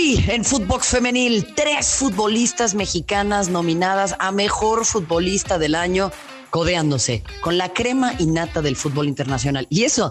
En 0.00 0.44
Footbox 0.44 0.86
Femenil, 0.86 1.44
tres 1.56 1.88
futbolistas 1.88 2.76
mexicanas 2.76 3.48
nominadas 3.48 4.14
a 4.20 4.30
Mejor 4.30 4.84
Futbolista 4.84 5.58
del 5.58 5.74
Año, 5.74 6.12
codeándose 6.50 7.24
con 7.40 7.58
la 7.58 7.72
crema 7.72 8.12
innata 8.20 8.62
del 8.62 8.76
fútbol 8.76 9.08
internacional. 9.08 9.66
Y 9.70 9.82
eso, 9.82 10.10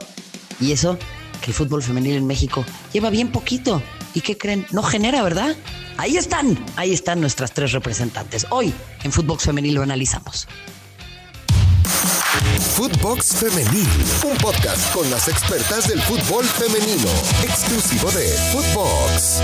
y 0.59 0.73
eso, 0.73 0.97
que 1.39 1.51
el 1.51 1.53
fútbol 1.53 1.81
femenil 1.81 2.17
en 2.17 2.27
México 2.27 2.65
lleva 2.91 3.09
bien 3.09 3.31
poquito. 3.31 3.81
¿Y 4.13 4.19
qué 4.19 4.37
creen? 4.37 4.67
No 4.71 4.83
genera, 4.83 5.23
¿verdad? 5.23 5.55
Ahí 5.95 6.17
están, 6.17 6.57
ahí 6.75 6.91
están 6.91 7.21
nuestras 7.21 7.53
tres 7.53 7.71
representantes. 7.71 8.45
Hoy 8.49 8.73
en 9.05 9.13
Footbox 9.13 9.45
Femenil 9.45 9.75
lo 9.75 9.83
analizamos. 9.83 10.49
Footbox 12.59 13.35
Femenil, 13.35 13.87
un 14.25 14.37
podcast 14.37 14.93
con 14.93 15.09
las 15.11 15.27
expertas 15.27 15.87
del 15.87 16.01
fútbol 16.01 16.43
femenino, 16.45 17.09
exclusivo 17.43 18.11
de 18.11 18.27
Footbox. 18.51 19.41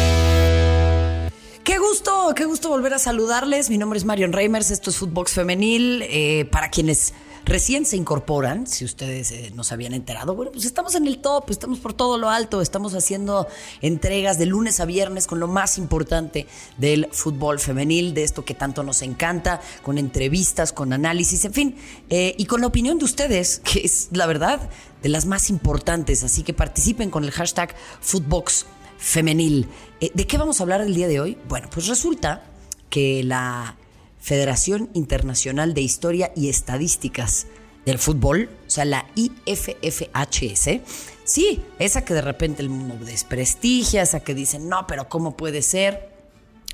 Qué 1.64 1.78
gusto, 1.78 2.34
qué 2.36 2.46
gusto 2.46 2.70
volver 2.70 2.94
a 2.94 3.00
saludarles. 3.00 3.70
Mi 3.70 3.78
nombre 3.78 3.98
es 3.98 4.06
Marion 4.06 4.34
Reimers, 4.34 4.72
esto 4.72 4.90
es 4.90 4.98
Footbox 4.98 5.34
Femenil. 5.34 6.04
Eh, 6.10 6.46
para 6.52 6.70
quienes 6.70 7.14
recién 7.46 7.86
se 7.86 7.98
incorporan, 7.98 8.68
si 8.68 8.86
ustedes 8.86 9.32
eh, 9.32 9.52
no 9.56 9.64
se 9.64 9.74
habían 9.74 9.94
enterado, 9.94 10.36
bueno, 10.36 10.52
pues 10.52 10.66
estamos 10.66 10.96
en 10.96 11.08
el 11.08 11.20
top, 11.20 11.50
estamos 11.50 11.80
por 11.80 11.94
todo 11.94 12.18
lo 12.18 12.30
alto, 12.30 12.62
estamos 12.62 12.94
haciendo 12.94 13.48
entregas 13.82 14.38
de 14.38 14.46
lunes 14.46 14.80
a 14.80 14.86
viernes 14.86 15.28
con 15.28 15.40
lo 15.40 15.48
más 15.48 15.78
importante 15.78 16.48
del 16.78 17.10
fútbol 17.12 17.60
femenil, 17.60 18.14
de 18.14 18.24
esto 18.24 18.46
que 18.46 18.54
tanto 18.54 18.84
nos 18.84 19.02
encanta, 19.02 19.62
con 19.82 19.98
entrevistas, 19.98 20.74
con 20.74 20.94
análisis, 20.94 21.46
en 21.46 21.54
fin, 21.54 21.76
eh, 22.10 22.36
y 22.38 22.46
con 22.46 22.62
la 22.62 22.68
opinión 22.68 22.98
de 22.98 23.06
ustedes, 23.06 23.60
que 23.64 23.82
es 23.82 24.10
la 24.12 24.26
verdad 24.26 24.70
de 25.02 25.10
las 25.10 25.26
más 25.26 25.50
importantes, 25.50 26.24
así 26.24 26.44
que 26.44 26.54
participen 26.54 27.10
con 27.10 27.24
el 27.24 27.32
hashtag 27.32 27.76
Footbox 28.02 28.66
Femenil. 28.98 29.68
Eh, 30.00 30.12
¿De 30.14 30.26
qué 30.26 30.38
vamos 30.38 30.60
a 30.60 30.64
hablar 30.64 30.82
el 30.82 30.96
día 30.96 31.08
de 31.08 31.20
hoy? 31.20 31.38
Bueno, 31.50 31.68
pues 31.70 31.88
resulta 31.88 32.44
que 32.90 33.24
la 33.24 33.76
Federación 34.24 34.90
Internacional 34.94 35.74
de 35.74 35.82
Historia 35.82 36.32
y 36.34 36.48
Estadísticas 36.48 37.48
del 37.86 38.00
Fútbol, 38.00 38.50
o 38.66 38.70
sea, 38.70 38.86
la 38.86 39.06
IFFHS. 39.16 40.80
Sí, 41.26 41.62
esa 41.78 42.06
que 42.06 42.14
de 42.14 42.22
repente 42.22 42.62
el 42.62 42.70
mundo 42.70 43.04
desprestigia, 43.04 44.02
esa 44.02 44.22
que 44.22 44.34
dicen, 44.34 44.70
no, 44.70 44.88
pero 44.88 45.10
¿cómo 45.10 45.36
puede 45.36 45.62
ser? 45.62 46.10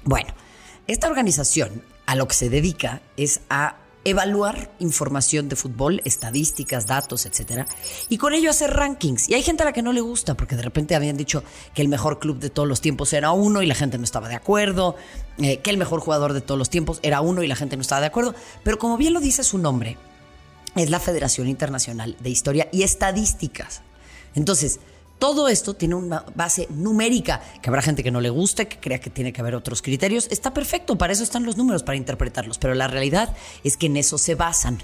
Bueno, 0.04 0.32
esta 0.86 1.08
organización 1.08 1.82
a 2.06 2.16
lo 2.16 2.28
que 2.28 2.36
se 2.36 2.52
dedica 2.52 3.02
es 3.18 3.42
a 3.50 3.78
evaluar 4.06 4.72
información 4.80 5.50
de 5.50 5.56
fútbol, 5.56 6.02
estadísticas, 6.06 6.88
datos, 6.88 7.26
etcétera, 7.26 7.66
y 8.08 8.18
con 8.18 8.34
ello 8.34 8.50
hacer 8.50 8.72
rankings. 8.72 9.30
Y 9.30 9.34
hay 9.34 9.44
gente 9.44 9.64
a 9.64 9.66
la 9.66 9.74
que 9.74 9.82
no 9.82 9.94
le 9.94 10.02
gusta, 10.02 10.36
porque 10.36 10.56
de 10.56 10.62
repente 10.62 10.96
habían 10.96 11.18
dicho 11.18 11.44
que 11.74 11.82
el 11.82 11.88
mejor 11.88 12.20
club 12.20 12.40
de 12.40 12.50
todos 12.50 12.68
los 12.68 12.82
tiempos 12.82 13.14
era 13.14 13.32
uno 13.32 13.62
y 13.62 13.66
la 13.66 13.76
gente 13.76 13.98
no 13.98 14.04
estaba 14.04 14.30
de 14.30 14.36
acuerdo, 14.36 14.96
eh, 15.38 15.60
que 15.60 15.70
el 15.70 15.78
mejor 15.78 16.00
jugador 16.00 16.34
de 16.34 16.42
todos 16.42 16.58
los 16.58 16.70
tiempos 16.70 17.00
era 17.04 17.22
uno 17.22 17.44
y 17.44 17.48
la 17.48 17.56
gente 17.56 17.76
no 17.76 17.82
estaba 17.82 18.02
de 18.02 18.08
acuerdo. 18.08 18.36
Pero 18.64 18.80
como 18.80 18.98
bien 18.98 19.14
lo 19.14 19.20
dice 19.20 19.44
su 19.44 19.58
nombre, 19.58 19.98
es 20.76 20.90
la 20.90 21.00
Federación 21.00 21.48
Internacional 21.48 22.16
de 22.20 22.30
Historia 22.30 22.70
y 22.72 22.84
Estadísticas. 22.84 23.82
Entonces, 24.36 24.80
todo 25.20 25.50
esto 25.50 25.74
tiene 25.76 25.96
una 25.96 26.24
base 26.34 26.68
numérica, 26.72 27.42
que 27.62 27.70
habrá 27.70 27.82
gente 27.82 28.04
que 28.04 28.12
no 28.12 28.22
le 28.22 28.30
guste, 28.30 28.68
que 28.68 28.80
crea 28.80 29.00
que 29.00 29.10
tiene 29.10 29.34
que 29.34 29.42
haber 29.42 29.54
otros 29.54 29.82
criterios. 29.82 30.28
Está 30.32 30.54
perfecto, 30.54 30.98
para 30.98 31.14
eso 31.14 31.24
están 31.24 31.44
los 31.44 31.58
números, 31.58 31.84
para 31.84 31.98
interpretarlos, 31.98 32.58
pero 32.58 32.74
la 32.74 32.88
realidad 32.88 33.36
es 33.64 33.78
que 33.78 33.88
en 33.88 33.98
eso 33.98 34.18
se 34.18 34.36
basan. 34.36 34.80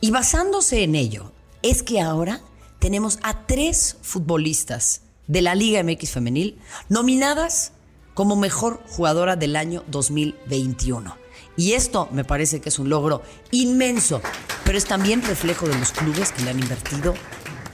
Y 0.00 0.10
basándose 0.10 0.82
en 0.82 0.94
ello, 0.94 1.32
es 1.62 1.82
que 1.82 2.00
ahora 2.00 2.42
tenemos 2.78 3.18
a 3.22 3.46
tres 3.46 3.96
futbolistas 4.02 5.00
de 5.26 5.40
la 5.40 5.54
Liga 5.54 5.82
MX 5.82 6.10
Femenil 6.10 6.58
nominadas 6.90 7.72
como 8.12 8.36
mejor 8.36 8.82
jugadora 8.88 9.36
del 9.36 9.56
año 9.56 9.82
2021. 9.88 11.16
Y 11.56 11.72
esto 11.72 12.08
me 12.12 12.24
parece 12.24 12.60
que 12.60 12.68
es 12.68 12.78
un 12.78 12.90
logro 12.90 13.22
inmenso, 13.50 14.20
pero 14.64 14.76
es 14.76 14.84
también 14.84 15.22
reflejo 15.22 15.66
de 15.66 15.78
los 15.78 15.92
clubes 15.92 16.32
que 16.32 16.42
le 16.42 16.50
han 16.50 16.60
invertido 16.60 17.14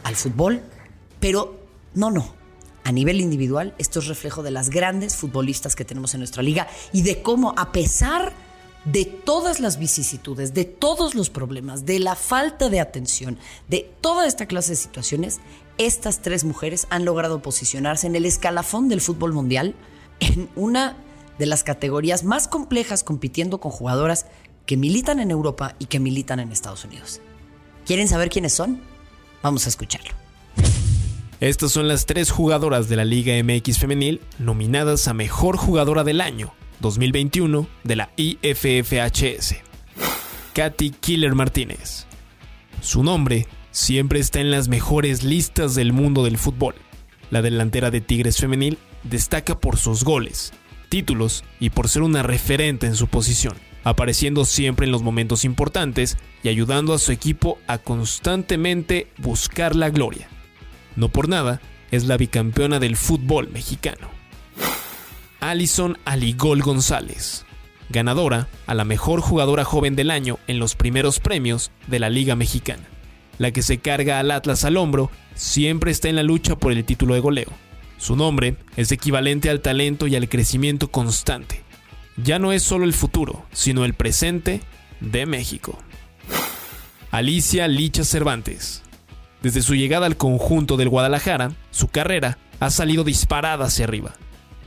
al 0.05 0.15
fútbol, 0.17 0.63
pero 1.21 1.61
no, 1.95 2.11
no. 2.11 2.35
A 2.83 2.93
nivel 2.93 3.21
individual, 3.21 3.75
esto 3.79 3.99
es 3.99 4.07
reflejo 4.07 4.43
de 4.43 4.51
las 4.51 4.71
grandes 4.71 5.15
futbolistas 5.15 5.77
que 5.77 5.85
tenemos 5.85 6.15
en 6.15 6.21
nuestra 6.21 6.43
liga 6.43 6.67
y 6.93 7.03
de 7.03 7.23
cómo, 7.23 7.55
a 7.57 7.73
pesar 7.73 8.33
de 8.85 9.05
todas 9.05 9.61
las 9.61 9.79
vicisitudes, 9.79 10.55
de 10.55 10.65
todos 10.65 11.15
los 11.15 11.29
problemas, 11.29 11.85
de 11.85 11.99
la 11.99 12.17
falta 12.17 12.71
de 12.71 12.81
atención, 12.81 13.39
de 13.69 13.91
toda 14.01 14.27
esta 14.27 14.47
clase 14.47 14.71
de 14.71 14.77
situaciones, 14.77 15.41
estas 15.77 16.23
tres 16.23 16.45
mujeres 16.45 16.87
han 16.91 17.05
logrado 17.05 17.43
posicionarse 17.43 18.07
en 18.07 18.17
el 18.17 18.25
escalafón 18.25 18.89
del 18.89 19.03
fútbol 19.03 19.35
mundial 19.35 19.75
en 20.21 20.49
una 20.57 20.97
de 21.39 21.47
las 21.47 21.63
categorías 21.63 22.25
más 22.25 22.49
complejas 22.49 23.05
compitiendo 23.05 23.61
con 23.61 23.71
jugadoras 23.71 24.27
que 24.67 24.77
militan 24.77 25.21
en 25.21 25.31
Europa 25.31 25.75
y 25.79 25.87
que 25.87 26.01
militan 26.01 26.41
en 26.41 26.53
Estados 26.53 26.85
Unidos. 26.85 27.21
¿Quieren 27.87 28.09
saber 28.09 28.31
quiénes 28.31 28.55
son? 28.55 28.81
Vamos 29.43 29.67
a 29.67 29.69
escucharlo. 29.69 30.30
Estas 31.41 31.73
son 31.73 31.89
las 31.89 32.05
tres 32.05 32.31
jugadoras 32.31 32.91
de 32.91 32.97
la 32.97 33.07
Liga 33.07 33.33
MX 33.43 33.79
Femenil 33.79 34.21
nominadas 34.39 35.09
a 35.09 35.15
Mejor 35.15 35.57
Jugadora 35.57 36.05
del 36.05 36.21
Año 36.21 36.53
2021 36.81 37.67
de 37.83 37.97
la 37.97 38.11
IFFHS. 38.19 39.55
Katy 40.53 40.91
Killer 40.91 41.35
Martínez. 41.35 42.05
Su 42.83 43.03
nombre 43.03 43.47
siempre 43.71 44.21
está 44.21 44.41
en 44.41 44.51
las 44.51 44.69
mejores 44.69 45.25
listas 45.25 45.75
del 45.75 45.95
mundo 45.95 46.25
del 46.25 46.37
fútbol. 46.37 46.75
La 47.31 47.41
delantera 47.41 47.91
de 47.91 48.03
Tigres 48.03 48.37
Femenil 48.37 48.77
destaca 49.05 49.59
por 49.59 49.79
sus 49.79 50.05
goles, 50.05 50.53
títulos 50.91 51.43
y 51.59 51.71
por 51.71 51.89
ser 51.89 52.03
una 52.03 52.23
referente 52.23 52.87
en 52.87 52.97
su 52.97 53.07
posición, 53.07 53.55
apareciendo 53.83 54.45
siempre 54.45 54.85
en 54.85 54.93
los 54.93 55.03
momentos 55.03 55.47
importantes 55.47 56.19
y 56.43 56.51
ayudando 56.51 56.93
a 56.93 56.99
su 56.99 57.13
equipo 57.13 57.59
a 57.67 57.79
constantemente 57.79 59.07
buscar 59.17 59.75
la 59.75 59.89
gloria 59.89 60.29
no 61.01 61.09
por 61.09 61.29
nada, 61.29 61.61
es 61.91 62.05
la 62.05 62.19
bicampeona 62.19 62.79
del 62.79 62.95
fútbol 62.95 63.49
mexicano. 63.49 64.09
Alison 65.41 65.97
Aligol 66.05 66.61
González, 66.61 67.47
ganadora 67.89 68.49
a 68.67 68.75
la 68.75 68.85
mejor 68.85 69.23
jugadora 69.23 69.65
joven 69.65 69.97
del 69.97 70.11
año 70.11 70.39
en 70.47 70.59
los 70.59 70.75
primeros 70.75 71.19
premios 71.19 71.73
de 71.87 71.99
la 71.99 72.11
Liga 72.11 72.37
Mexicana. 72.37 72.85
La 73.39 73.51
que 73.51 73.63
se 73.63 73.79
carga 73.79 74.19
al 74.19 74.31
Atlas 74.31 74.67
al 74.67 74.77
hombro 74.77 75.11
siempre 75.35 75.91
está 75.91 76.11
en 76.11 76.17
la 76.17 76.23
lucha 76.23 76.57
por 76.57 76.71
el 76.71 76.85
título 76.85 77.15
de 77.15 77.21
goleo. 77.21 77.51
Su 77.97 78.15
nombre 78.15 78.57
es 78.77 78.93
equivalente 78.93 79.49
al 79.49 79.63
talento 79.63 80.07
y 80.07 80.17
al 80.17 80.29
crecimiento 80.29 80.91
constante. 80.91 81.63
Ya 82.23 82.39
no 82.39 82.53
es 82.53 82.63
solo 82.63 82.85
el 82.85 82.93
futuro, 82.93 83.47
sino 83.53 83.87
el 83.87 83.95
presente 83.95 84.61
de 85.01 85.25
México. 85.25 85.79
Alicia 87.11 87.67
Licha 87.69 88.05
Cervantes, 88.05 88.83
desde 89.43 89.63
su 89.63 89.75
llegada 89.75 90.07
al 90.07 90.17
conjunto 90.17 90.77
del 90.77 90.89
Guadalajara, 90.89 91.53
su 91.71 91.89
carrera 91.89 92.39
ha 92.61 92.71
salido 92.71 93.05
disparada 93.05 93.67
hacia 93.67 93.85
arriba. 93.85 94.15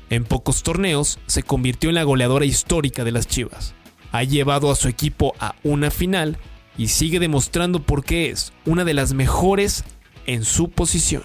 En 0.10 0.26
pocos 0.26 0.64
torneos 0.64 1.20
se 1.28 1.44
convirtió 1.44 1.90
en 1.90 1.96
la 1.96 2.04
goleadora 2.04 2.46
histórica 2.46 3.04
de 3.04 3.12
las 3.12 3.28
Chivas. 3.28 3.74
Ha 4.12 4.24
llevado 4.24 4.72
a 4.72 4.76
su 4.76 4.88
equipo 4.88 5.34
a 5.40 5.56
una 5.64 5.92
final 5.92 6.38
y 6.78 6.88
sigue 6.88 7.20
demostrando 7.20 7.82
por 7.82 8.04
qué 8.04 8.30
es 8.30 8.52
una 8.66 8.84
de 8.84 8.94
las 8.94 9.14
mejores 9.14 9.84
en 10.26 10.44
su 10.44 10.70
posición. 10.70 11.24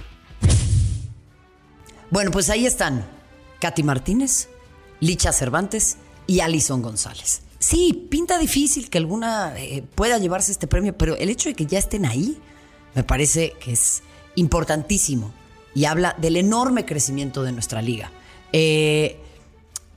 Bueno, 2.10 2.30
pues 2.30 2.50
ahí 2.50 2.66
están 2.66 3.06
Katy 3.60 3.82
Martínez, 3.82 4.48
Licha 5.00 5.32
Cervantes 5.32 5.98
y 6.26 6.41
Alison 6.41 6.82
González. 6.82 7.42
Sí, 7.59 8.06
pinta 8.10 8.38
difícil 8.38 8.88
que 8.88 8.98
alguna 8.98 9.59
eh, 9.59 9.84
pueda 9.94 10.19
llevarse 10.19 10.53
este 10.53 10.66
premio, 10.66 10.97
pero 10.97 11.16
el 11.16 11.28
hecho 11.28 11.48
de 11.48 11.54
que 11.54 11.66
ya 11.66 11.78
estén 11.78 12.06
ahí 12.06 12.38
me 12.94 13.04
parece 13.04 13.54
que 13.60 13.72
es 13.72 14.03
importantísimo 14.34 15.32
y 15.75 15.84
habla 15.84 16.16
del 16.19 16.37
enorme 16.37 16.84
crecimiento 16.84 17.43
de 17.43 17.53
nuestra 17.53 17.82
liga. 17.82 18.10
Eh, 18.53 19.18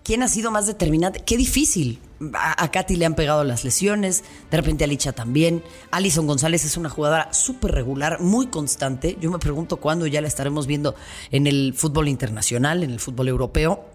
¿Quién 0.04 0.24
ha 0.24 0.27
sido 0.27 0.51
más 0.51 0.66
determinante? 0.66 1.21
Qué 1.25 1.38
difícil. 1.38 2.00
A, 2.33 2.69
Katy 2.69 2.95
le 2.98 3.06
han 3.06 3.16
pegado 3.16 3.44
las 3.44 3.63
lesiones, 3.63 4.24
de 4.50 4.57
repente 4.57 4.83
a 4.83 4.88
Licha 4.88 5.12
también. 5.12 5.63
Alison 5.92 6.27
González 6.27 6.66
es 6.66 6.75
una 6.75 6.89
jugadora 6.89 7.33
súper 7.33 7.71
regular, 7.71 8.19
muy 8.19 8.48
constante. 8.48 9.18
Yo 9.21 9.31
me 9.31 9.39
pregunto 9.39 9.77
cuándo 9.77 10.07
ya 10.07 10.21
la 10.21 10.27
estaremos 10.27 10.68
viendo 10.68 10.95
en 11.31 11.48
el 11.48 11.74
fútbol 11.75 12.07
internacional, 12.07 12.83
en 12.83 12.92
el 12.92 13.00
fútbol 13.00 13.27
europeo. 13.27 13.86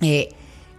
Eh, 0.00 0.28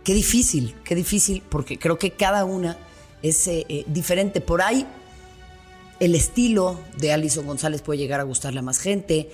qué 0.04 0.14
difícil, 0.14 0.76
qué 0.84 0.96
difícil, 0.96 1.44
porque 1.48 1.78
creo 1.78 1.98
que 1.98 2.12
cada 2.12 2.46
una 2.46 2.78
es 3.22 3.48
eh, 3.48 3.86
diferente. 3.88 4.42
Por 4.42 4.62
ahí 4.62 4.86
el 6.04 6.16
estilo 6.16 6.82
de 6.98 7.14
Alison 7.14 7.46
González 7.46 7.82
puede 7.82 7.98
llegar 7.98 8.20
a 8.20 8.24
gustarle 8.24 8.60
a 8.60 8.62
más 8.62 8.78
gente. 8.78 9.32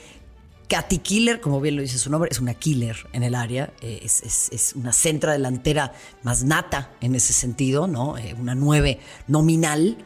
Katy 0.68 1.00
Killer, 1.00 1.42
como 1.42 1.60
bien 1.60 1.76
lo 1.76 1.82
dice 1.82 1.98
su 1.98 2.12
nombre, 2.12 2.30
es 2.32 2.40
una 2.40 2.54
killer 2.54 2.96
en 3.12 3.24
el 3.24 3.34
área, 3.34 3.74
eh, 3.82 4.02
es, 4.04 4.74
una 4.76 4.94
centra 4.94 5.34
delantera 5.34 5.94
más 6.22 6.44
nata 6.44 6.92
en 7.02 7.16
ese 7.16 7.34
sentido, 7.34 7.88
¿no? 7.88 8.20
Eh, 8.20 8.36
una 8.40 8.54
nueve 8.54 9.00
nominal. 9.28 9.98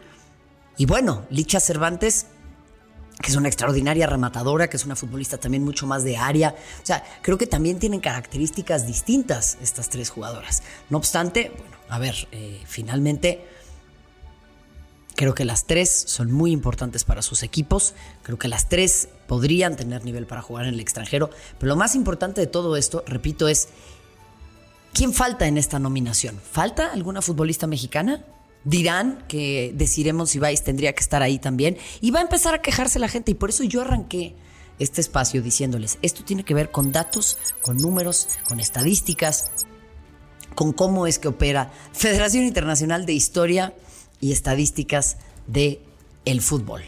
Y 0.78 0.86
bueno, 0.86 1.26
Licha 1.30 1.60
Cervantes 1.60 2.28
que 3.22 3.30
es 3.30 3.36
una 3.38 3.48
extraordinaria 3.48 4.08
rematadora, 4.08 4.70
que 4.70 4.76
es 4.76 4.86
una 4.86 4.96
futbolista 4.96 5.38
también 5.38 5.64
mucho 5.64 5.86
más 5.86 6.04
de 6.04 6.18
área. 6.18 6.56
O 6.82 6.86
sea, 6.86 7.04
creo 7.22 7.38
que 7.38 7.46
también 7.46 7.78
tienen 7.78 8.00
características 8.00 8.88
distintas 8.88 9.58
estas 9.62 9.90
tres 9.90 10.10
jugadoras. 10.10 10.64
No 10.90 10.98
obstante, 10.98 11.52
bueno, 11.56 11.78
a 11.90 12.00
ver, 12.00 12.28
eh, 12.32 12.60
finalmente 12.66 13.46
creo 15.16 15.34
que 15.34 15.46
las 15.46 15.66
tres 15.66 15.90
son 16.08 16.32
muy 16.32 16.52
importantes 16.52 17.04
para 17.04 17.22
sus 17.22 17.44
equipos. 17.44 17.94
Creo 18.24 18.38
que 18.38 18.48
las 18.48 18.70
tres 18.70 19.10
podrían 19.28 19.76
tener 19.76 20.04
nivel 20.04 20.26
para 20.26 20.42
jugar 20.42 20.66
en 20.66 20.74
el 20.74 20.80
extranjero. 20.80 21.30
Pero 21.60 21.70
lo 21.70 21.76
más 21.76 21.96
importante 21.96 22.42
de 22.42 22.48
todo 22.48 22.76
esto, 22.78 23.04
repito, 23.08 23.48
es 23.48 23.70
¿quién 24.94 25.14
falta 25.14 25.48
en 25.48 25.58
esta 25.58 25.80
nominación? 25.80 26.40
¿Falta 26.40 26.92
alguna 26.92 27.22
futbolista 27.22 27.68
mexicana? 27.68 28.26
dirán 28.66 29.26
que 29.28 29.74
deciremos 29.76 30.30
si 30.30 30.40
vais 30.40 30.64
tendría 30.64 30.94
que 30.94 31.02
estar 31.02 31.22
ahí 31.22 31.38
también 31.38 31.78
y 32.02 32.12
va 32.12 32.20
a 32.20 32.24
empezar 32.24 32.54
a 32.54 32.62
quejarse 32.62 33.00
la 33.00 33.10
gente 33.10 33.32
y 33.32 33.34
por 33.34 33.50
eso 33.50 33.64
yo 33.64 33.82
arranqué 33.82 34.36
este 34.80 35.02
espacio 35.02 35.42
diciéndoles, 35.42 36.00
esto 36.02 36.24
tiene 36.24 36.44
que 36.44 36.54
ver 36.54 36.72
con 36.72 36.92
datos, 36.92 37.38
con 37.62 37.78
números, 37.78 38.30
con 38.46 38.60
estadísticas, 38.60 39.52
con 40.56 40.74
cómo 40.74 41.08
es 41.08 41.20
que 41.20 41.28
opera 41.28 41.72
Federación 41.94 42.46
Internacional 42.46 43.06
de 43.06 43.14
Historia 43.14 43.74
y 44.24 44.32
Estadísticas 44.32 45.18
de 45.48 45.82
el 46.24 46.40
fútbol. 46.40 46.82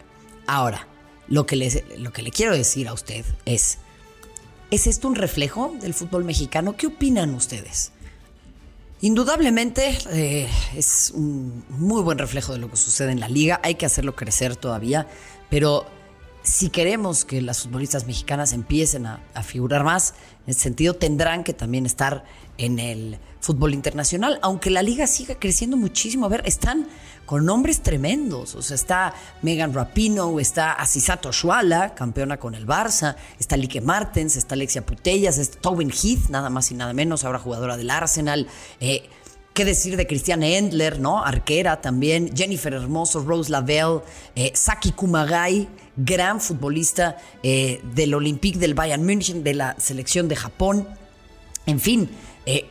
Ahora, 0.47 0.87
lo 1.27 1.45
que, 1.45 1.57
les, 1.57 1.83
lo 1.97 2.13
que 2.13 2.21
le 2.21 2.31
quiero 2.31 2.55
decir 2.55 2.87
a 2.87 2.93
usted 2.93 3.25
es, 3.43 3.79
¿es 4.71 4.87
esto 4.87 5.09
un 5.09 5.15
reflejo 5.15 5.75
del 5.81 5.93
fútbol 5.93 6.23
mexicano? 6.23 6.77
¿Qué 6.77 6.87
opinan 6.87 7.35
ustedes? 7.35 7.91
Indudablemente 9.01 9.97
eh, 10.11 10.47
es 10.77 11.11
un 11.13 11.65
muy 11.67 12.01
buen 12.03 12.17
reflejo 12.17 12.53
de 12.53 12.59
lo 12.59 12.71
que 12.71 12.77
sucede 12.77 13.11
en 13.11 13.19
la 13.19 13.27
liga, 13.27 13.59
hay 13.63 13.75
que 13.75 13.85
hacerlo 13.85 14.15
crecer 14.15 14.55
todavía, 14.55 15.05
pero 15.49 15.85
si 16.45 16.69
queremos 16.69 17.25
que 17.25 17.41
las 17.41 17.63
futbolistas 17.63 18.05
mexicanas 18.05 18.53
empiecen 18.53 19.07
a, 19.07 19.19
figurar 19.43 19.83
más, 19.83 20.13
en 20.45 20.51
ese 20.51 20.61
sentido 20.61 20.93
tendrán 20.93 21.43
que 21.43 21.53
también 21.53 21.85
estar 21.87 22.23
en 22.57 22.79
el 22.79 23.17
fútbol 23.41 23.73
internacional, 23.73 24.39
aunque 24.43 24.69
la 24.69 24.83
liga 24.83 25.07
siga 25.07 25.39
creciendo 25.39 25.75
muchísimo. 25.75 26.27
A 26.27 26.29
ver, 26.29 26.43
están 26.45 26.87
con 27.25 27.45
nombres 27.45 27.81
tremendos. 27.81 28.53
O 28.53 28.61
sea, 28.61 28.75
está 28.75 29.13
Megan 29.41 29.73
Rapino, 29.73 30.39
está 30.39 30.73
Asisato 30.73 31.31
Shuala, 31.31 31.95
campeona 31.95 32.37
con 32.37 32.53
el 32.53 32.67
Barça, 32.67 33.15
está 33.39 33.57
Lique 33.57 33.81
Martens, 33.81 34.37
está 34.37 34.53
Alexia 34.53 34.85
Putellas, 34.85 35.39
está 35.39 35.59
Tobin 35.59 35.89
Heath, 35.89 36.29
nada 36.29 36.51
más 36.51 36.71
y 36.71 36.75
nada 36.75 36.93
menos, 36.93 37.23
ahora 37.23 37.39
jugadora 37.39 37.75
del 37.75 37.89
Arsenal. 37.89 38.47
Eh, 38.79 39.09
¿Qué 39.55 39.63
decir 39.63 39.95
de 39.95 40.05
Cristiane 40.05 40.57
Endler, 40.57 40.99
¿no? 40.99 41.23
Arquera 41.23 41.79
también. 41.79 42.35
Jennifer 42.35 42.73
Hermoso, 42.73 43.21
Rose 43.21 43.49
Lavelle, 43.49 44.01
eh, 44.35 44.51
Saki 44.53 44.91
Kumagai, 44.91 45.69
gran 45.97 46.41
futbolista 46.41 47.17
eh, 47.43 47.81
del 47.93 48.13
Olympique 48.13 48.59
del 48.59 48.73
Bayern 48.73 49.05
München, 49.05 49.43
de 49.43 49.53
la 49.53 49.75
selección 49.79 50.27
de 50.27 50.35
Japón. 50.35 50.87
En 51.65 51.79
fin, 51.79 52.09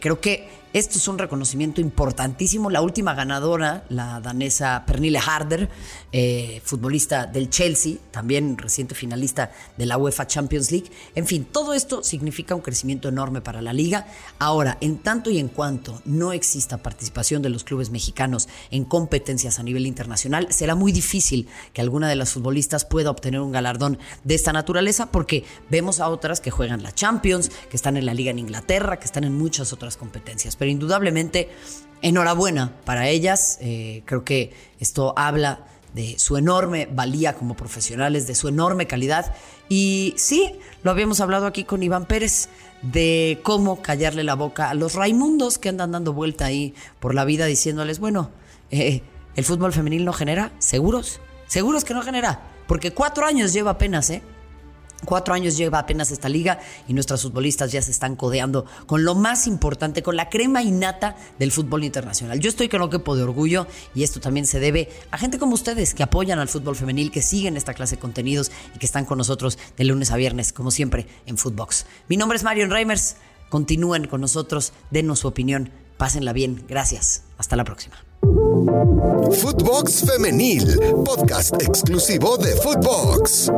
creo 0.00 0.21
que 0.21 0.49
esto 0.75 0.99
es 0.99 1.06
un 1.06 1.19
reconocimiento 1.19 1.81
importantísimo. 1.81 2.69
La 2.69 2.82
última 2.82 3.15
ganadora, 3.15 3.85
la 3.91 4.21
danesa 4.21 4.82
Pernille 4.85 5.21
Harder, 5.25 5.71
eh, 6.11 6.61
futbolista 6.65 7.26
del 7.26 7.49
Chelsea, 7.49 7.99
también 8.11 8.59
reciente 8.59 8.97
finalista 8.97 9.53
de 9.79 9.87
la 9.87 9.99
UEFA 9.99 10.26
Champions 10.26 10.73
League. 10.73 10.91
En 11.15 11.29
fin, 11.29 11.44
todo 11.44 11.75
esto 11.75 12.03
significa 12.03 12.56
un 12.56 12.61
crecimiento 12.61 13.09
enorme 13.09 13.41
para 13.41 13.62
la 13.62 13.73
liga. 13.73 14.09
Ahora, 14.41 14.76
en 14.81 14.99
tanto 14.99 15.31
y 15.31 15.38
en 15.38 15.47
cuanto 15.47 16.03
no 16.06 16.32
exista 16.32 16.79
participación 16.79 17.41
de 17.41 17.50
los 17.50 17.62
clubes 17.62 17.91
mexicanos 17.91 18.49
en 18.73 18.85
competencias 18.85 19.61
a 19.61 19.62
nivel 19.62 19.87
internacional, 19.87 20.49
será 20.50 20.75
muy 20.75 20.91
difícil 20.91 21.47
que 21.73 21.82
alguna 21.82 22.09
de 22.09 22.17
las 22.17 22.32
futbolistas 22.32 22.85
pueda 22.85 23.11
obtener 23.11 23.41
un 23.41 23.53
galardón 23.53 23.97
de 24.25 24.35
esta 24.35 24.53
naturaleza 24.53 25.12
porque 25.12 25.44
vemos 25.70 26.00
a 26.00 26.09
otras 26.09 26.41
que 26.41 26.50
juegan 26.50 26.82
la 26.82 26.91
Champions, 26.91 27.53
que 27.70 27.77
están 27.77 27.97
en 27.97 28.06
la 28.06 28.15
liga 28.15 28.32
en 28.32 28.41
Inglaterra, 28.41 28.99
que 28.99 29.05
están 29.05 29.23
en 29.23 29.38
muchas 29.38 29.73
otras 29.73 29.97
competencias 29.97 30.56
pero 30.64 30.72
indudablemente 30.72 31.50
enhorabuena 32.00 32.72
para 32.87 33.11
ellas. 33.11 33.58
Eh, 33.61 34.02
creo 34.06 34.25
que 34.25 34.55
esto 34.81 35.12
habla 35.14 35.66
de 35.93 36.19
su 36.19 36.38
enorme 36.38 36.88
valía 36.90 37.34
como 37.34 37.55
profesionales, 37.55 38.26
de 38.26 38.34
su 38.34 38.49
enorme 38.49 38.87
calidad. 38.87 39.34
Y 39.69 40.14
sí, 40.16 40.55
lo 40.82 40.90
habíamos 40.90 41.20
hablado 41.20 41.44
aquí 41.44 41.64
con 41.64 41.82
Iván 41.82 42.06
Pérez, 42.06 42.49
de 42.81 43.40
cómo 43.43 43.82
callarle 43.82 44.25
la 44.25 44.37
boca 44.37 44.70
a 44.70 44.75
los 44.75 44.94
Raimundos 44.94 45.58
que 45.58 45.69
andan 45.69 45.93
dando 45.93 46.14
vuelta 46.14 46.46
ahí 46.46 46.72
por 46.99 47.14
la 47.14 47.26
vida 47.26 47.44
diciéndoles, 47.44 47.99
bueno, 47.99 48.31
eh, 48.70 49.02
el 49.37 49.44
fútbol 49.44 49.75
femenil 49.75 50.06
no 50.06 50.14
genera, 50.14 50.52
seguros, 50.60 51.20
seguros 51.46 51.84
que 51.84 51.93
no 51.93 52.00
genera, 52.00 52.40
porque 52.67 52.90
cuatro 52.90 53.26
años 53.26 53.52
lleva 53.52 53.72
apenas, 53.72 54.08
¿eh? 54.08 54.22
Cuatro 55.05 55.35
años 55.35 55.56
lleva 55.56 55.79
apenas 55.79 56.11
esta 56.11 56.29
liga 56.29 56.61
y 56.89 56.93
nuestras 56.93 57.23
futbolistas 57.23 57.73
ya 57.73 57.83
se 57.83 57.91
están 57.91 58.17
codeando 58.17 58.65
con 58.87 59.05
lo 59.05 59.15
más 59.15 59.47
importante, 59.47 60.03
con 60.03 60.17
la 60.17 60.29
crema 60.29 60.62
innata 60.62 61.17
del 61.39 61.53
fútbol 61.53 61.85
internacional. 61.85 62.41
Yo 62.41 62.49
estoy 62.49 62.69
con 62.69 62.81
lo 62.81 62.91
que 62.91 62.99
de 62.99 63.23
orgullo 63.23 63.67
y 63.95 64.03
esto 64.03 64.21
también 64.21 64.47
se 64.47 64.61
debe 64.61 64.89
a 65.11 65.19
gente 65.19 65.39
como 65.39 65.55
ustedes 65.55 65.95
que 65.95 66.03
apoyan 66.03 66.39
al 66.39 66.49
fútbol 66.49 66.77
femenil, 66.77 67.11
que 67.11 67.23
siguen 67.23 67.56
esta 67.56 67.75
clase 67.75 67.97
de 67.97 68.01
contenidos 68.01 68.51
y 68.75 68.79
que 68.79 68.87
están 68.87 69.05
con 69.05 69.19
nosotros 69.19 69.59
de 69.77 69.85
lunes 69.85 70.11
a 70.11 70.17
viernes, 70.17 70.53
como 70.53 70.71
siempre, 70.71 71.06
en 71.27 71.37
Footbox. 71.37 71.87
Mi 72.09 72.17
nombre 72.17 72.37
es 72.37 72.45
Marion 72.45 72.71
Reimers. 72.71 73.17
Continúen 73.49 74.06
con 74.06 74.21
nosotros, 74.21 74.73
denos 74.91 75.21
su 75.21 75.29
opinión, 75.29 75.71
pásenla 75.97 76.33
bien. 76.33 76.65
Gracias. 76.69 77.25
Hasta 77.39 77.56
la 77.56 77.65
próxima. 77.65 77.97
Footbox 79.41 80.05
Femenil, 80.06 80.79
podcast 81.05 81.61
exclusivo 81.62 82.37
de 82.39 82.56
Footbox. 82.56 83.51